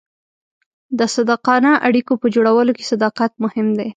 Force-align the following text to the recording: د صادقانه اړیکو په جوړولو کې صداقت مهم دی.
د 0.99 0.99
صادقانه 1.13 1.71
اړیکو 1.87 2.13
په 2.21 2.27
جوړولو 2.35 2.71
کې 2.77 2.89
صداقت 2.91 3.31
مهم 3.43 3.67
دی. 3.79 3.89